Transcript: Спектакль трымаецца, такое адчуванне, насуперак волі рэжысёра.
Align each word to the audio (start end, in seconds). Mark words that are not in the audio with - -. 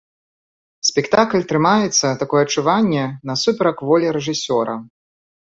Спектакль 0.87 1.45
трымаецца, 1.51 2.07
такое 2.23 2.41
адчуванне, 2.47 3.05
насуперак 3.33 3.77
волі 3.93 4.07
рэжысёра. 4.19 4.73